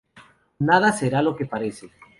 Nada 0.57 0.91
será 0.93 1.21
lo 1.21 1.35
que 1.35 1.45
parece. 1.45 1.91